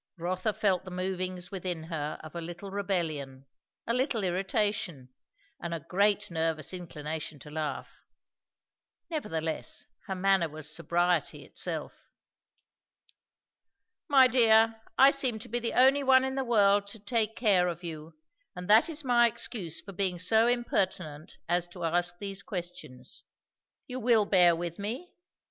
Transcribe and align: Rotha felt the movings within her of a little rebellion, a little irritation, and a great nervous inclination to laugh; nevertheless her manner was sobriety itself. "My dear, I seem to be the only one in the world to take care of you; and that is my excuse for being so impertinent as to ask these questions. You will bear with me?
Rotha 0.17 0.51
felt 0.51 0.83
the 0.83 0.89
movings 0.89 1.51
within 1.51 1.83
her 1.83 2.19
of 2.23 2.33
a 2.33 2.41
little 2.41 2.71
rebellion, 2.71 3.45
a 3.85 3.93
little 3.93 4.23
irritation, 4.23 5.13
and 5.61 5.75
a 5.75 5.79
great 5.79 6.31
nervous 6.31 6.73
inclination 6.73 7.37
to 7.37 7.51
laugh; 7.51 8.01
nevertheless 9.11 9.85
her 10.07 10.15
manner 10.15 10.49
was 10.49 10.67
sobriety 10.67 11.45
itself. 11.45 12.07
"My 14.07 14.25
dear, 14.27 14.81
I 14.97 15.11
seem 15.11 15.37
to 15.37 15.47
be 15.47 15.59
the 15.59 15.73
only 15.73 16.01
one 16.01 16.23
in 16.25 16.33
the 16.33 16.43
world 16.43 16.87
to 16.87 16.97
take 16.99 17.35
care 17.35 17.67
of 17.67 17.83
you; 17.83 18.15
and 18.55 18.67
that 18.67 18.89
is 18.89 19.03
my 19.03 19.27
excuse 19.27 19.79
for 19.81 19.93
being 19.93 20.17
so 20.17 20.47
impertinent 20.47 21.37
as 21.47 21.67
to 21.67 21.83
ask 21.83 22.17
these 22.17 22.41
questions. 22.41 23.21
You 23.85 23.99
will 23.99 24.25
bear 24.25 24.55
with 24.55 24.79
me? 24.79 25.13